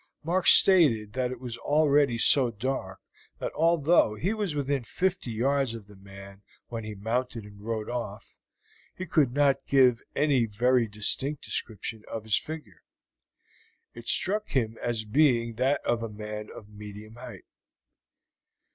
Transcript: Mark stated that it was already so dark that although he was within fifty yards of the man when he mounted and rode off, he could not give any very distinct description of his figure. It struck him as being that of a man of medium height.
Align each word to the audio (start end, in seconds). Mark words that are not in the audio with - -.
Mark 0.23 0.47
stated 0.47 1.13
that 1.13 1.29
it 1.31 1.39
was 1.39 1.59
already 1.59 2.17
so 2.17 2.49
dark 2.49 2.99
that 3.37 3.53
although 3.53 4.15
he 4.15 4.33
was 4.33 4.55
within 4.55 4.83
fifty 4.83 5.29
yards 5.29 5.75
of 5.75 5.85
the 5.85 5.95
man 5.95 6.41
when 6.69 6.83
he 6.83 6.95
mounted 6.95 7.43
and 7.45 7.61
rode 7.61 7.87
off, 7.87 8.35
he 8.95 9.05
could 9.05 9.31
not 9.35 9.67
give 9.67 10.01
any 10.15 10.45
very 10.47 10.87
distinct 10.87 11.43
description 11.43 12.01
of 12.09 12.23
his 12.23 12.35
figure. 12.35 12.81
It 13.93 14.07
struck 14.07 14.49
him 14.49 14.75
as 14.81 15.05
being 15.05 15.53
that 15.57 15.85
of 15.85 16.01
a 16.01 16.09
man 16.09 16.49
of 16.51 16.67
medium 16.67 17.17
height. 17.17 17.45